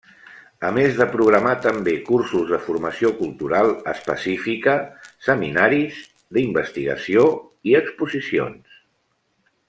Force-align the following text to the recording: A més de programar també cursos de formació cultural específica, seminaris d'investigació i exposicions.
A 0.67 0.69
més 0.75 0.95
de 0.99 1.05
programar 1.15 1.51
també 1.65 1.91
cursos 2.07 2.47
de 2.53 2.57
formació 2.69 3.11
cultural 3.19 3.69
específica, 3.93 4.73
seminaris 5.29 5.99
d'investigació 6.39 7.27
i 7.73 7.77
exposicions. 7.85 8.81